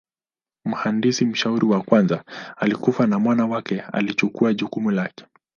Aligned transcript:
Mhandisi 0.65 1.25
mshauri 1.25 1.65
wa 1.65 1.81
kwanza 1.81 2.23
alikufa 2.57 3.07
na 3.07 3.19
mwana 3.19 3.45
wake 3.45 3.81
alichukua 3.81 4.53
jukumu 4.53 4.91
lake. 4.91 5.25